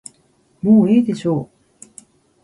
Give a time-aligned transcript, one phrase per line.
[0.63, 1.49] もうええでしょう。